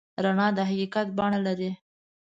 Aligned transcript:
رڼا 0.23 0.47
د 0.57 0.59
حقیقت 0.69 1.07
بڼه 1.17 1.39
لري. 1.45 1.71